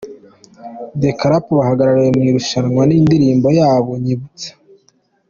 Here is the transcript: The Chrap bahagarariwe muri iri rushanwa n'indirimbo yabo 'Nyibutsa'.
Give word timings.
The 1.01 1.09
Chrap 1.19 1.45
bahagarariwe 1.57 2.09
muri 2.13 2.19
iri 2.25 2.35
rushanwa 2.37 2.81
n'indirimbo 2.85 3.47
yabo 3.59 3.91
'Nyibutsa'. 3.97 4.53